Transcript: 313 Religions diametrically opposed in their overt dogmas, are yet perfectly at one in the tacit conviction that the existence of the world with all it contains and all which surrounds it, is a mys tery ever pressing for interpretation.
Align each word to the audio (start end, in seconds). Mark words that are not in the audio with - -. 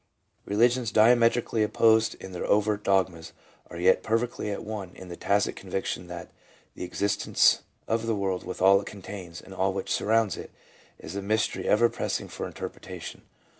313 0.45 0.57
Religions 0.59 0.91
diametrically 0.91 1.61
opposed 1.61 2.15
in 2.15 2.31
their 2.31 2.47
overt 2.47 2.83
dogmas, 2.83 3.33
are 3.69 3.77
yet 3.77 4.01
perfectly 4.01 4.49
at 4.49 4.63
one 4.63 4.95
in 4.95 5.09
the 5.09 5.15
tacit 5.15 5.55
conviction 5.55 6.07
that 6.07 6.31
the 6.73 6.83
existence 6.83 7.61
of 7.87 8.07
the 8.07 8.15
world 8.15 8.43
with 8.43 8.63
all 8.63 8.79
it 8.81 8.87
contains 8.87 9.41
and 9.41 9.53
all 9.53 9.73
which 9.73 9.93
surrounds 9.93 10.37
it, 10.37 10.49
is 10.97 11.15
a 11.15 11.21
mys 11.21 11.47
tery 11.47 11.65
ever 11.65 11.87
pressing 11.87 12.27
for 12.27 12.47
interpretation. 12.47 13.21